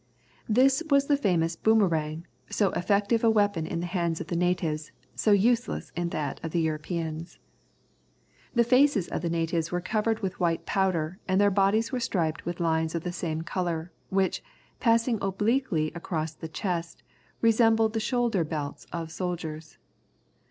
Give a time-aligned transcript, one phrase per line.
[0.49, 4.91] This was the famous "boomerang," so effective a weapon in the hands of the natives,
[5.13, 7.37] so useless in that of Europeans.
[8.55, 12.59] The faces of the natives were covered with white powder, their bodies were striped with
[12.59, 14.41] lines of the same colour, which,
[14.79, 17.03] passing obliquely across the chest,
[17.41, 19.77] resembled the shoulder belts of soldiers.